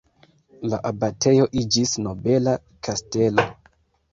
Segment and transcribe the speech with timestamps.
[0.69, 2.57] La abatejo iĝis nobela
[2.89, 3.47] kastelo.